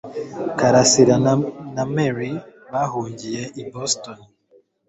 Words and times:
Karasira 0.59 1.15
na 1.75 1.83
Mary 1.93 2.31
bahungiye 2.73 3.41
i 3.61 3.63
Boston 3.71 4.17